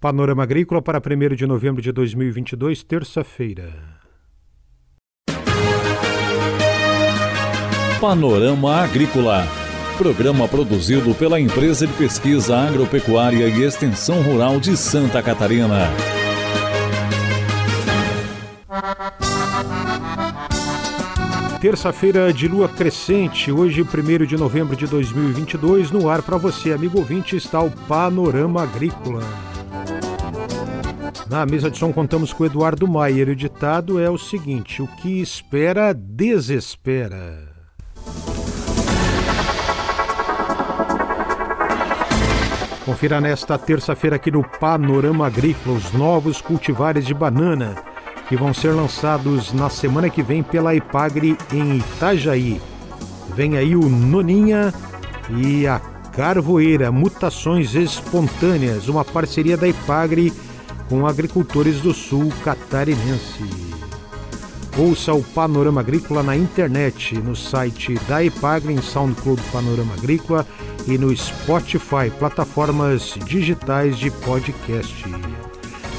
Panorama 0.00 0.44
Agrícola 0.44 0.80
para 0.80 1.00
1 1.00 1.34
de 1.34 1.44
novembro 1.44 1.82
de 1.82 1.90
2022, 1.90 2.84
terça-feira. 2.84 3.98
Panorama 8.00 8.76
Agrícola. 8.76 9.44
Programa 9.96 10.46
produzido 10.46 11.12
pela 11.16 11.40
Empresa 11.40 11.84
de 11.84 11.92
Pesquisa 11.94 12.56
Agropecuária 12.56 13.48
e 13.48 13.64
Extensão 13.64 14.22
Rural 14.22 14.60
de 14.60 14.76
Santa 14.76 15.20
Catarina. 15.20 15.88
Terça-feira 21.60 22.32
de 22.32 22.46
lua 22.46 22.68
crescente, 22.68 23.50
hoje, 23.50 23.82
1 23.82 24.26
de 24.26 24.36
novembro 24.36 24.76
de 24.76 24.86
2022, 24.86 25.90
no 25.90 26.08
ar 26.08 26.22
para 26.22 26.36
você, 26.36 26.72
amigo 26.72 26.98
ouvinte, 26.98 27.34
está 27.34 27.60
o 27.60 27.68
Panorama 27.68 28.62
Agrícola. 28.62 29.47
Na 31.30 31.44
mesa 31.44 31.70
de 31.70 31.76
som 31.76 31.92
contamos 31.92 32.32
com 32.32 32.42
o 32.42 32.46
Eduardo 32.46 32.88
Maier. 32.88 33.28
O 33.28 33.36
ditado 33.36 34.00
é 34.00 34.08
o 34.08 34.16
seguinte: 34.16 34.80
o 34.80 34.86
que 34.86 35.20
espera, 35.20 35.92
desespera. 35.92 37.48
Confira 42.86 43.20
nesta 43.20 43.58
terça-feira 43.58 44.16
aqui 44.16 44.30
no 44.30 44.42
Panorama 44.42 45.26
Agrícola 45.26 45.76
os 45.76 45.92
novos 45.92 46.40
cultivares 46.40 47.04
de 47.04 47.12
banana 47.12 47.76
que 48.26 48.36
vão 48.36 48.54
ser 48.54 48.72
lançados 48.72 49.52
na 49.52 49.68
semana 49.68 50.08
que 50.08 50.22
vem 50.22 50.42
pela 50.42 50.74
Ipagre 50.74 51.36
em 51.52 51.76
Itajaí. 51.76 52.58
Vem 53.34 53.58
aí 53.58 53.76
o 53.76 53.86
Noninha 53.86 54.72
e 55.30 55.66
a 55.66 55.78
Carvoeira, 55.78 56.90
mutações 56.90 57.74
espontâneas, 57.74 58.88
uma 58.88 59.04
parceria 59.04 59.56
da 59.56 59.68
Ipagre 59.68 60.32
com 60.88 61.06
agricultores 61.06 61.80
do 61.80 61.92
sul 61.92 62.32
catarinense. 62.42 63.44
Ouça 64.76 65.12
o 65.12 65.22
Panorama 65.22 65.80
Agrícola 65.80 66.22
na 66.22 66.36
internet, 66.36 67.18
no 67.18 67.34
site 67.34 67.94
da 68.08 68.22
Ipagre, 68.22 68.72
em 68.72 68.80
SoundCloud 68.80 69.42
Panorama 69.50 69.94
Agrícola 69.94 70.46
e 70.86 70.96
no 70.96 71.14
Spotify, 71.16 72.10
plataformas 72.16 73.14
digitais 73.26 73.98
de 73.98 74.10
podcast. 74.10 75.04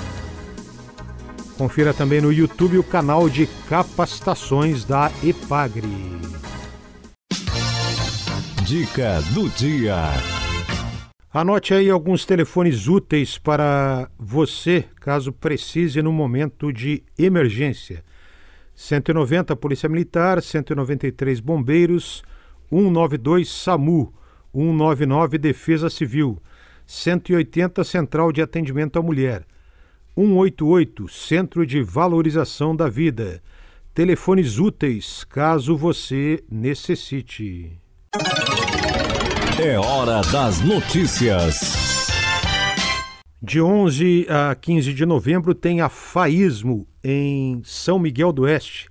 Confira 1.57 1.93
também 1.93 2.21
no 2.21 2.31
YouTube 2.31 2.77
o 2.77 2.83
canal 2.83 3.29
de 3.29 3.45
capacitações 3.67 4.85
da 4.85 5.11
Epagre. 5.23 6.19
Dica 8.63 9.21
do 9.33 9.49
dia. 9.49 10.38
Anote 11.31 11.75
aí 11.75 11.91
alguns 11.91 12.25
telefones 12.25 12.87
úteis 12.87 13.37
para 13.37 14.09
você, 14.17 14.85
caso 14.99 15.31
precise 15.31 16.01
no 16.01 16.11
momento 16.11 16.73
de 16.73 17.03
emergência. 17.19 18.03
190 18.73 19.55
Polícia 19.55 19.87
Militar, 19.87 20.41
193 20.41 21.39
Bombeiros, 21.39 22.23
192 22.71 23.47
SAMU, 23.47 24.11
199 24.51 25.37
Defesa 25.37 25.87
Civil, 25.87 26.41
180 26.87 27.83
Central 27.83 28.31
de 28.31 28.41
Atendimento 28.41 28.97
à 28.97 29.01
Mulher. 29.03 29.45
188 30.15 31.07
Centro 31.09 31.63
de 31.63 31.83
Valorização 31.83 32.75
da 32.75 32.89
Vida. 32.89 33.39
Telefones 33.93 34.57
úteis 34.57 35.23
caso 35.25 35.77
você 35.77 36.43
necessite. 36.49 37.79
É 39.61 39.77
hora 39.77 40.21
das 40.31 40.61
notícias. 40.61 42.07
De 43.41 43.61
11 43.61 44.25
a 44.29 44.55
15 44.55 44.93
de 44.93 45.05
novembro 45.05 45.53
tem 45.53 45.81
a 45.81 45.89
Faísmo 45.89 46.87
em 47.03 47.61
São 47.65 47.99
Miguel 47.99 48.31
do 48.31 48.43
Oeste, 48.43 48.87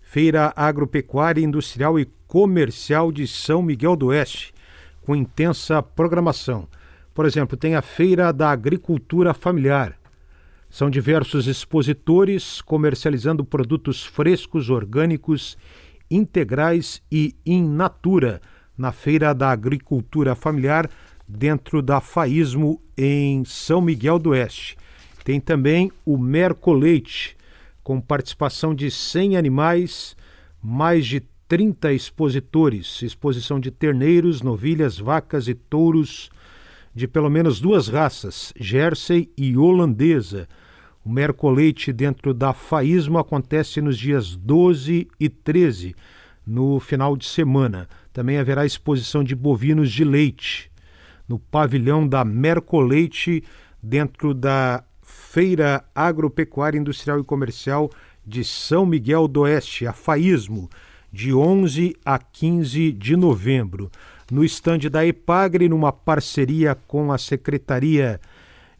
Feira 0.00 0.54
Agropecuária, 0.56 1.44
Industrial 1.44 2.00
e 2.00 2.06
Comercial 2.26 3.12
de 3.12 3.26
São 3.26 3.60
Miguel 3.60 3.94
do 3.94 4.06
Oeste, 4.06 4.54
com 5.02 5.14
intensa 5.14 5.82
programação. 5.82 6.66
Por 7.12 7.26
exemplo, 7.26 7.54
tem 7.54 7.74
a 7.74 7.82
Feira 7.82 8.32
da 8.32 8.50
Agricultura 8.50 9.34
Familiar, 9.34 9.98
são 10.70 10.88
diversos 10.88 11.46
expositores 11.46 12.62
comercializando 12.62 13.44
produtos 13.44 14.02
frescos, 14.02 14.70
orgânicos, 14.70 15.58
integrais 16.10 17.02
e 17.12 17.36
in 17.44 17.68
natura 17.68 18.40
na 18.76 18.92
Feira 18.92 19.34
da 19.34 19.50
Agricultura 19.50 20.34
Familiar, 20.34 20.88
dentro 21.26 21.82
da 21.82 22.00
Faísmo, 22.00 22.80
em 22.96 23.44
São 23.44 23.80
Miguel 23.80 24.18
do 24.18 24.30
Oeste. 24.30 24.76
Tem 25.24 25.40
também 25.40 25.90
o 26.04 26.16
Mercoleite, 26.16 27.36
com 27.82 28.00
participação 28.00 28.74
de 28.74 28.90
100 28.90 29.36
animais, 29.36 30.16
mais 30.62 31.06
de 31.06 31.22
30 31.48 31.92
expositores, 31.92 33.02
exposição 33.02 33.60
de 33.60 33.70
terneiros, 33.70 34.42
novilhas, 34.42 34.98
vacas 34.98 35.46
e 35.48 35.54
touros 35.54 36.30
de 36.96 37.06
pelo 37.06 37.28
menos 37.28 37.60
duas 37.60 37.88
raças, 37.88 38.54
Jersey 38.58 39.30
e 39.36 39.54
holandesa. 39.54 40.48
O 41.04 41.10
Mercoleite 41.10 41.92
dentro 41.92 42.32
da 42.32 42.54
Faísmo 42.54 43.18
acontece 43.18 43.82
nos 43.82 43.98
dias 43.98 44.34
12 44.34 45.06
e 45.20 45.28
13, 45.28 45.94
no 46.46 46.80
final 46.80 47.14
de 47.14 47.26
semana. 47.26 47.86
Também 48.16 48.38
haverá 48.38 48.64
exposição 48.64 49.22
de 49.22 49.34
bovinos 49.34 49.92
de 49.92 50.02
leite 50.02 50.70
no 51.28 51.38
pavilhão 51.38 52.08
da 52.08 52.24
Mercoleite, 52.24 53.44
dentro 53.82 54.32
da 54.32 54.82
Feira 55.02 55.84
Agropecuária 55.94 56.78
Industrial 56.78 57.20
e 57.20 57.24
Comercial 57.24 57.90
de 58.26 58.42
São 58.42 58.86
Miguel 58.86 59.28
do 59.28 59.42
Oeste, 59.42 59.86
a 59.86 59.92
Faísmo, 59.92 60.70
de 61.12 61.34
11 61.34 61.94
a 62.06 62.18
15 62.18 62.90
de 62.92 63.16
novembro. 63.16 63.90
No 64.32 64.42
estande 64.42 64.88
da 64.88 65.04
Epagre, 65.04 65.68
numa 65.68 65.92
parceria 65.92 66.74
com 66.74 67.12
a 67.12 67.18
Secretaria 67.18 68.18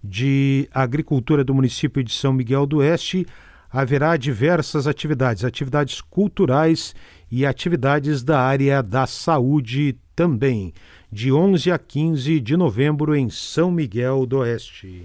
de 0.03 0.67
Agricultura 0.73 1.45
do 1.45 1.55
município 1.55 2.03
de 2.03 2.15
São 2.15 2.33
Miguel 2.33 2.65
do 2.65 2.79
Oeste, 2.79 3.27
haverá 3.71 4.17
diversas 4.17 4.87
atividades, 4.87 5.45
atividades 5.45 6.01
culturais 6.01 6.95
e 7.31 7.45
atividades 7.45 8.23
da 8.23 8.41
área 8.41 8.83
da 8.83 9.07
saúde 9.07 9.97
também, 10.15 10.73
de 11.11 11.33
11 11.33 11.71
a 11.71 11.79
15 11.79 12.41
de 12.41 12.57
novembro 12.57 13.15
em 13.15 13.29
São 13.29 13.71
Miguel 13.71 14.27
do 14.27 14.39
Oeste. 14.39 15.05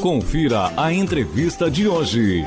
Confira 0.00 0.72
a 0.76 0.92
entrevista 0.92 1.70
de 1.70 1.86
hoje. 1.86 2.44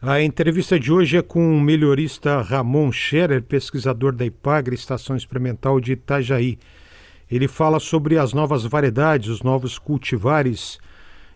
A 0.00 0.20
entrevista 0.20 0.80
de 0.80 0.92
hoje 0.92 1.16
é 1.16 1.22
com 1.22 1.56
o 1.56 1.60
melhorista 1.60 2.42
Ramon 2.42 2.90
Scherer, 2.90 3.42
pesquisador 3.42 4.12
da 4.12 4.24
IPAGRE, 4.24 4.74
Estação 4.74 5.14
Experimental 5.14 5.80
de 5.80 5.92
Itajaí. 5.92 6.58
Ele 7.30 7.46
fala 7.46 7.78
sobre 7.78 8.18
as 8.18 8.32
novas 8.32 8.64
variedades, 8.64 9.28
os 9.28 9.42
novos 9.42 9.78
cultivares 9.78 10.78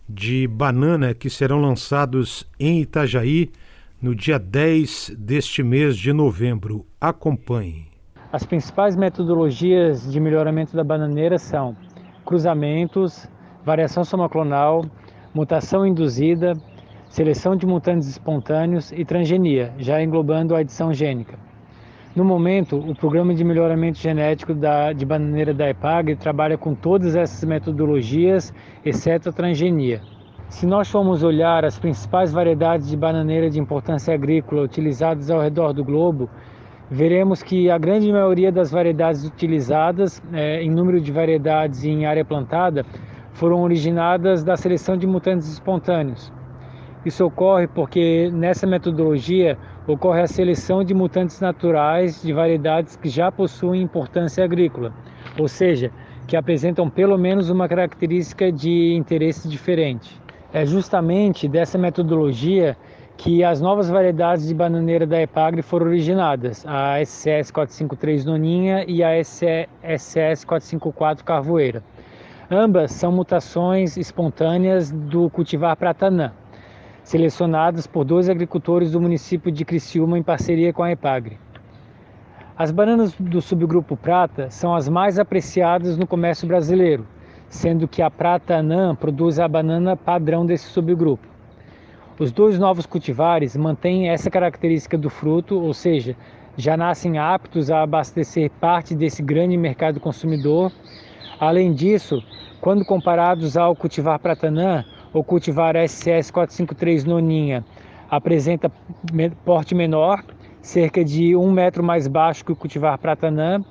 de 0.08 0.46
banana 0.46 1.14
que 1.14 1.28
serão 1.28 1.60
lançados 1.60 2.46
em 2.58 2.80
Itajaí 2.80 3.50
no 4.00 4.14
dia 4.14 4.38
10 4.38 5.14
deste 5.18 5.62
mês 5.62 5.96
de 5.96 6.12
novembro. 6.12 6.86
Acompanhe. 7.00 7.86
As 8.32 8.44
principais 8.44 8.96
metodologias 8.96 10.10
de 10.10 10.20
melhoramento 10.20 10.76
da 10.76 10.84
bananeira 10.84 11.38
são 11.38 11.76
cruzamentos, 12.24 13.28
variação 13.64 14.04
somoclonal, 14.04 14.84
mutação 15.32 15.86
induzida, 15.86 16.52
seleção 17.08 17.56
de 17.56 17.66
mutantes 17.66 18.08
espontâneos 18.08 18.92
e 18.92 19.04
transgenia, 19.04 19.72
já 19.78 20.02
englobando 20.02 20.54
a 20.54 20.60
edição 20.60 20.92
gênica. 20.92 21.45
No 22.16 22.24
momento, 22.24 22.78
o 22.78 22.94
Programa 22.94 23.34
de 23.34 23.44
Melhoramento 23.44 23.98
Genético 23.98 24.54
da, 24.54 24.90
de 24.90 25.04
Bananeira 25.04 25.52
da 25.52 25.68
EPAG 25.68 26.16
trabalha 26.16 26.56
com 26.56 26.74
todas 26.74 27.14
essas 27.14 27.44
metodologias, 27.46 28.54
exceto 28.82 29.28
a 29.28 29.32
transgenia. 29.32 30.00
Se 30.48 30.64
nós 30.66 30.90
formos 30.90 31.22
olhar 31.22 31.62
as 31.62 31.78
principais 31.78 32.32
variedades 32.32 32.88
de 32.88 32.96
bananeira 32.96 33.50
de 33.50 33.60
importância 33.60 34.14
agrícola 34.14 34.62
utilizadas 34.62 35.30
ao 35.30 35.42
redor 35.42 35.74
do 35.74 35.84
globo, 35.84 36.30
veremos 36.90 37.42
que 37.42 37.70
a 37.70 37.76
grande 37.76 38.10
maioria 38.10 38.50
das 38.50 38.70
variedades 38.70 39.26
utilizadas, 39.26 40.22
é, 40.32 40.62
em 40.62 40.70
número 40.70 41.02
de 41.02 41.12
variedades 41.12 41.84
e 41.84 41.90
em 41.90 42.06
área 42.06 42.24
plantada, 42.24 42.86
foram 43.34 43.60
originadas 43.60 44.42
da 44.42 44.56
seleção 44.56 44.96
de 44.96 45.06
mutantes 45.06 45.52
espontâneos. 45.52 46.32
Isso 47.04 47.26
ocorre 47.26 47.68
porque 47.68 48.30
nessa 48.32 48.66
metodologia 48.66 49.58
ocorre 49.86 50.20
a 50.20 50.26
seleção 50.26 50.82
de 50.82 50.92
mutantes 50.92 51.40
naturais 51.40 52.22
de 52.22 52.32
variedades 52.32 52.96
que 52.96 53.08
já 53.08 53.30
possuem 53.30 53.82
importância 53.82 54.44
agrícola, 54.44 54.92
ou 55.38 55.46
seja, 55.46 55.90
que 56.26 56.36
apresentam 56.36 56.90
pelo 56.90 57.16
menos 57.16 57.50
uma 57.50 57.68
característica 57.68 58.50
de 58.50 58.94
interesse 58.94 59.48
diferente. 59.48 60.20
É 60.52 60.66
justamente 60.66 61.46
dessa 61.46 61.78
metodologia 61.78 62.76
que 63.16 63.42
as 63.42 63.60
novas 63.60 63.88
variedades 63.88 64.46
de 64.46 64.54
bananeira 64.54 65.06
da 65.06 65.20
Epagre 65.20 65.62
foram 65.62 65.86
originadas, 65.86 66.64
a 66.66 67.00
SCS 67.00 67.50
453 67.50 68.24
Noninha 68.24 68.84
e 68.86 69.02
a 69.02 69.18
SCS 69.22 70.44
454 70.44 71.24
Carvoeira. 71.24 71.82
Ambas 72.50 72.92
são 72.92 73.10
mutações 73.10 73.96
espontâneas 73.96 74.90
do 74.90 75.30
cultivar 75.30 75.76
Pratanã, 75.76 76.32
selecionadas 77.06 77.86
por 77.86 78.04
dois 78.04 78.28
agricultores 78.28 78.90
do 78.90 79.00
município 79.00 79.52
de 79.52 79.64
Criciúma 79.64 80.18
em 80.18 80.24
parceria 80.24 80.72
com 80.72 80.82
a 80.82 80.90
Epagre. 80.90 81.38
As 82.58 82.72
bananas 82.72 83.14
do 83.14 83.40
subgrupo 83.40 83.96
prata 83.96 84.50
são 84.50 84.74
as 84.74 84.88
mais 84.88 85.16
apreciadas 85.16 85.96
no 85.96 86.04
comércio 86.04 86.48
brasileiro, 86.48 87.06
sendo 87.48 87.86
que 87.86 88.02
a 88.02 88.10
prata 88.10 88.56
anã 88.56 88.92
produz 88.92 89.38
a 89.38 89.46
banana 89.46 89.96
padrão 89.96 90.44
desse 90.44 90.64
subgrupo. 90.64 91.28
Os 92.18 92.32
dois 92.32 92.58
novos 92.58 92.86
cultivares 92.86 93.56
mantêm 93.56 94.08
essa 94.08 94.28
característica 94.28 94.98
do 94.98 95.08
fruto, 95.08 95.60
ou 95.60 95.72
seja, 95.72 96.16
já 96.56 96.76
nascem 96.76 97.18
aptos 97.18 97.70
a 97.70 97.82
abastecer 97.82 98.50
parte 98.60 98.96
desse 98.96 99.22
grande 99.22 99.56
mercado 99.56 100.00
consumidor. 100.00 100.72
Além 101.38 101.72
disso, 101.72 102.20
quando 102.60 102.84
comparados 102.84 103.56
ao 103.56 103.76
cultivar 103.76 104.18
pratanã, 104.18 104.84
o 105.12 105.22
cultivar 105.24 105.74
SS 105.76 106.32
453 106.32 107.04
noninha 107.04 107.64
apresenta 108.10 108.70
porte 109.44 109.74
menor 109.74 110.22
cerca 110.66 111.04
de 111.04 111.36
um 111.36 111.50
metro 111.50 111.82
mais 111.82 112.08
baixo 112.08 112.44
que 112.44 112.50
o 112.50 112.56
cultivar 112.56 112.98
Pratanã, 112.98 113.64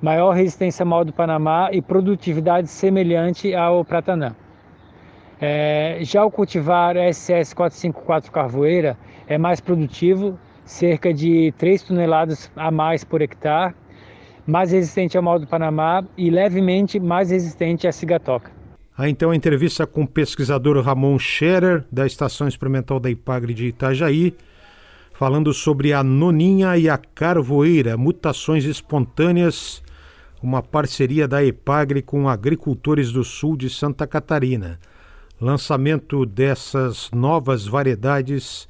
maior 0.00 0.32
resistência 0.32 0.84
mal 0.84 1.04
do 1.04 1.12
Panamá 1.12 1.70
e 1.72 1.82
produtividade 1.82 2.68
semelhante 2.68 3.52
ao 3.52 3.84
Pratanã. 3.84 4.34
É, 5.40 5.98
já 6.02 6.24
o 6.24 6.30
cultivar 6.30 6.94
SS 6.96 7.52
454 7.54 8.30
Carvoeira 8.30 8.96
é 9.26 9.36
mais 9.36 9.60
produtivo, 9.60 10.38
cerca 10.64 11.12
de 11.12 11.52
3 11.58 11.82
toneladas 11.82 12.50
a 12.56 12.70
mais 12.70 13.02
por 13.02 13.20
hectare, 13.20 13.74
mais 14.46 14.70
resistente 14.70 15.16
ao 15.16 15.22
mal 15.22 15.40
do 15.40 15.48
Panamá 15.48 16.04
e 16.16 16.30
levemente 16.30 17.00
mais 17.00 17.30
resistente 17.30 17.88
à 17.88 17.92
cigatoca. 17.92 18.55
Há 18.98 19.10
então 19.10 19.30
a 19.30 19.36
entrevista 19.36 19.86
com 19.86 20.04
o 20.04 20.08
pesquisador 20.08 20.80
Ramon 20.80 21.18
Scherer, 21.18 21.84
da 21.92 22.06
Estação 22.06 22.48
Experimental 22.48 22.98
da 22.98 23.10
Ipagre 23.10 23.52
de 23.52 23.66
Itajaí, 23.66 24.34
falando 25.12 25.52
sobre 25.52 25.92
a 25.92 26.02
noninha 26.02 26.78
e 26.78 26.88
a 26.88 26.96
carvoeira, 26.96 27.94
mutações 27.98 28.64
espontâneas, 28.64 29.82
uma 30.42 30.62
parceria 30.62 31.28
da 31.28 31.44
EPAGRE 31.44 32.00
com 32.00 32.26
agricultores 32.26 33.12
do 33.12 33.22
sul 33.22 33.54
de 33.54 33.68
Santa 33.68 34.06
Catarina. 34.06 34.80
Lançamento 35.38 36.24
dessas 36.24 37.10
novas 37.10 37.66
variedades 37.66 38.66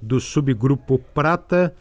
do 0.00 0.20
subgrupo 0.20 1.00
Prata 1.12 1.74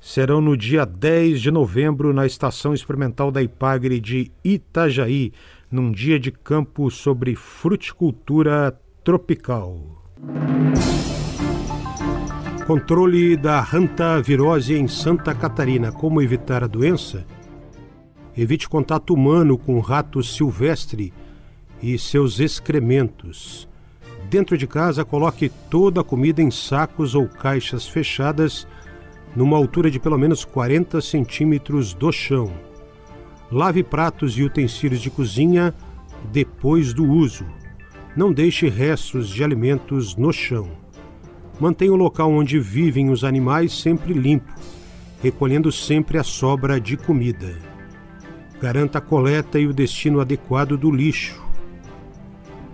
serão 0.00 0.40
no 0.40 0.56
dia 0.56 0.84
10 0.84 1.40
de 1.40 1.50
novembro 1.50 2.12
na 2.12 2.24
Estação 2.24 2.72
Experimental 2.72 3.32
da 3.32 3.42
IPAGRE 3.42 3.98
de 3.98 4.30
Itajaí, 4.44 5.32
num 5.72 5.90
dia 5.90 6.20
de 6.20 6.30
campo 6.30 6.90
sobre 6.90 7.34
fruticultura 7.34 8.78
tropical. 9.02 10.04
Controle 12.66 13.38
da 13.38 13.58
hantavirose 13.58 14.74
em 14.74 14.86
Santa 14.86 15.34
Catarina. 15.34 15.90
Como 15.90 16.20
evitar 16.20 16.62
a 16.62 16.66
doença? 16.66 17.26
Evite 18.36 18.68
contato 18.68 19.14
humano 19.14 19.56
com 19.56 19.80
rato 19.80 20.22
silvestre 20.22 21.10
e 21.82 21.98
seus 21.98 22.38
excrementos. 22.38 23.66
Dentro 24.28 24.58
de 24.58 24.66
casa, 24.66 25.06
coloque 25.06 25.50
toda 25.70 26.02
a 26.02 26.04
comida 26.04 26.42
em 26.42 26.50
sacos 26.50 27.14
ou 27.14 27.26
caixas 27.26 27.86
fechadas, 27.88 28.66
numa 29.34 29.56
altura 29.56 29.90
de 29.90 29.98
pelo 29.98 30.18
menos 30.18 30.44
40 30.44 31.00
centímetros 31.00 31.94
do 31.94 32.12
chão. 32.12 32.52
Lave 33.52 33.82
pratos 33.82 34.38
e 34.38 34.42
utensílios 34.42 35.02
de 35.02 35.10
cozinha 35.10 35.74
depois 36.32 36.94
do 36.94 37.06
uso. 37.06 37.44
Não 38.16 38.32
deixe 38.32 38.66
restos 38.66 39.28
de 39.28 39.44
alimentos 39.44 40.16
no 40.16 40.32
chão. 40.32 40.70
Mantenha 41.60 41.92
o 41.92 41.96
local 41.96 42.32
onde 42.32 42.58
vivem 42.58 43.10
os 43.10 43.24
animais 43.24 43.78
sempre 43.78 44.14
limpo, 44.14 44.50
recolhendo 45.22 45.70
sempre 45.70 46.16
a 46.16 46.24
sobra 46.24 46.80
de 46.80 46.96
comida. 46.96 47.54
Garanta 48.58 48.96
a 48.96 49.02
coleta 49.02 49.58
e 49.58 49.66
o 49.66 49.74
destino 49.74 50.18
adequado 50.20 50.78
do 50.78 50.90
lixo. 50.90 51.42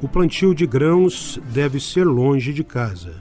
O 0.01 0.07
plantio 0.07 0.55
de 0.55 0.65
grãos 0.65 1.41
deve 1.53 1.81
ser 1.81 2.05
longe 2.05 2.53
de 2.53 2.63
casa. 2.63 3.21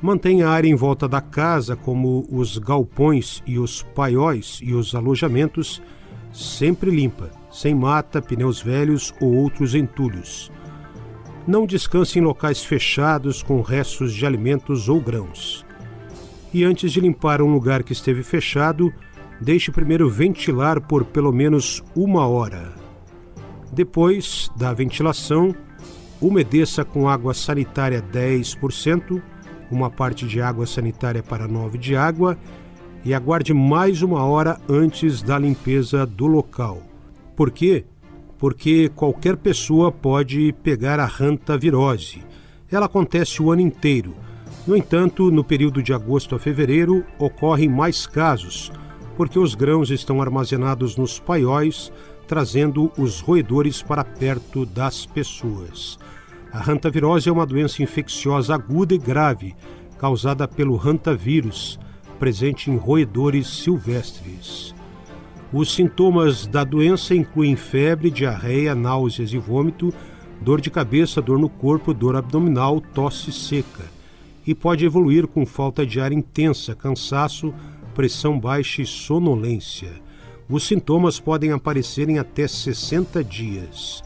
Mantenha 0.00 0.46
a 0.46 0.52
área 0.52 0.68
em 0.68 0.76
volta 0.76 1.08
da 1.08 1.20
casa, 1.20 1.74
como 1.74 2.24
os 2.30 2.56
galpões 2.56 3.42
e 3.44 3.58
os 3.58 3.82
paióis 3.82 4.60
e 4.62 4.74
os 4.74 4.94
alojamentos, 4.94 5.82
sempre 6.34 6.90
limpa, 6.90 7.30
sem 7.50 7.74
mata, 7.74 8.20
pneus 8.20 8.60
velhos 8.60 9.14
ou 9.20 9.32
outros 9.32 9.74
entulhos. 9.74 10.50
Não 11.46 11.64
descanse 11.64 12.18
em 12.18 12.22
locais 12.22 12.64
fechados 12.64 13.42
com 13.42 13.60
restos 13.60 14.12
de 14.12 14.26
alimentos 14.26 14.88
ou 14.88 15.00
grãos. 15.00 15.64
E 16.52 16.64
antes 16.64 16.92
de 16.92 17.00
limpar 17.00 17.40
um 17.40 17.52
lugar 17.52 17.84
que 17.84 17.92
esteve 17.92 18.22
fechado, 18.22 18.92
deixe 19.40 19.70
primeiro 19.70 20.10
ventilar 20.10 20.80
por 20.80 21.04
pelo 21.04 21.32
menos 21.32 21.82
uma 21.94 22.26
hora. 22.26 22.72
Depois 23.72 24.50
da 24.56 24.72
ventilação, 24.72 25.54
umedeça 26.20 26.84
com 26.84 27.08
água 27.08 27.34
sanitária 27.34 28.02
10%, 28.02 29.22
uma 29.70 29.90
parte 29.90 30.26
de 30.26 30.40
água 30.40 30.66
sanitária 30.66 31.22
para 31.22 31.46
9 31.46 31.78
de 31.78 31.96
água 31.96 32.38
e 33.04 33.12
aguarde 33.12 33.52
mais 33.52 34.02
uma 34.02 34.24
hora 34.24 34.58
antes 34.68 35.22
da 35.22 35.38
limpeza 35.38 36.06
do 36.06 36.26
local. 36.26 36.82
Por 37.36 37.50
quê? 37.50 37.84
porque 38.44 38.90
qualquer 38.94 39.38
pessoa 39.38 39.90
pode 39.90 40.52
pegar 40.62 41.00
a 41.00 41.10
hantavirose. 41.18 42.22
Ela 42.70 42.84
acontece 42.84 43.42
o 43.42 43.50
ano 43.50 43.62
inteiro. 43.62 44.14
No 44.66 44.76
entanto, 44.76 45.30
no 45.30 45.42
período 45.42 45.82
de 45.82 45.94
agosto 45.94 46.34
a 46.34 46.38
fevereiro, 46.38 47.04
ocorrem 47.18 47.70
mais 47.70 48.06
casos, 48.06 48.70
porque 49.16 49.38
os 49.38 49.54
grãos 49.54 49.90
estão 49.90 50.20
armazenados 50.20 50.94
nos 50.94 51.18
paióis, 51.18 51.90
trazendo 52.28 52.92
os 52.98 53.20
roedores 53.20 53.82
para 53.82 54.04
perto 54.04 54.66
das 54.66 55.06
pessoas. 55.06 55.98
A 56.52 56.70
hantavirose 56.70 57.30
é 57.30 57.32
uma 57.32 57.46
doença 57.46 57.82
infecciosa 57.82 58.54
aguda 58.54 58.94
e 58.94 58.98
grave, 58.98 59.54
causada 59.98 60.46
pelo 60.46 60.78
hantavírus, 60.78 61.78
presente 62.24 62.70
em 62.70 62.76
roedores 62.76 63.46
silvestres. 63.46 64.74
Os 65.52 65.74
sintomas 65.74 66.46
da 66.46 66.64
doença 66.64 67.14
incluem 67.14 67.54
febre, 67.54 68.10
diarreia, 68.10 68.74
náuseas 68.74 69.30
e 69.30 69.36
vômito, 69.36 69.92
dor 70.40 70.58
de 70.58 70.70
cabeça, 70.70 71.20
dor 71.20 71.38
no 71.38 71.50
corpo, 71.50 71.92
dor 71.92 72.16
abdominal, 72.16 72.80
tosse 72.80 73.30
seca. 73.30 73.84
E 74.46 74.54
pode 74.54 74.86
evoluir 74.86 75.26
com 75.26 75.44
falta 75.44 75.84
de 75.84 76.00
ar 76.00 76.12
intensa, 76.12 76.74
cansaço, 76.74 77.52
pressão 77.94 78.40
baixa 78.40 78.80
e 78.80 78.86
sonolência. 78.86 79.92
Os 80.48 80.66
sintomas 80.66 81.20
podem 81.20 81.52
aparecer 81.52 82.08
em 82.08 82.18
até 82.18 82.48
60 82.48 83.22
dias. 83.22 84.02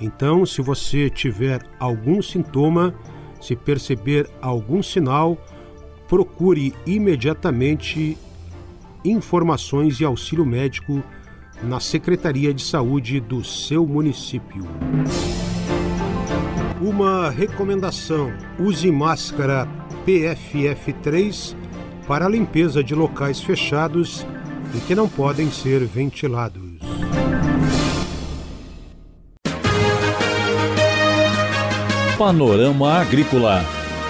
Então, 0.00 0.44
se 0.44 0.60
você 0.60 1.08
tiver 1.08 1.64
algum 1.78 2.20
sintoma, 2.20 2.92
se 3.40 3.54
perceber 3.54 4.28
algum 4.40 4.82
sinal, 4.82 5.38
procure 6.12 6.74
imediatamente 6.86 8.18
informações 9.02 9.98
e 9.98 10.04
auxílio 10.04 10.44
médico 10.44 11.02
na 11.62 11.80
Secretaria 11.80 12.52
de 12.52 12.62
Saúde 12.62 13.18
do 13.18 13.42
seu 13.42 13.86
município. 13.86 14.62
Uma 16.82 17.30
recomendação: 17.30 18.30
use 18.58 18.90
máscara 18.90 19.66
PFF3 20.06 21.56
para 22.06 22.26
a 22.26 22.28
limpeza 22.28 22.84
de 22.84 22.94
locais 22.94 23.40
fechados 23.40 24.26
e 24.74 24.80
que 24.80 24.94
não 24.94 25.08
podem 25.08 25.50
ser 25.50 25.82
ventilados. 25.86 26.60
Panorama 32.18 32.98
Agrícola 32.98 33.81